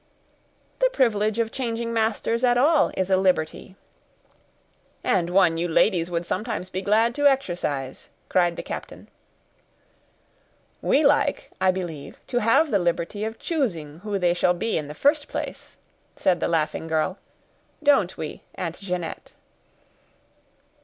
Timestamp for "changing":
1.51-1.93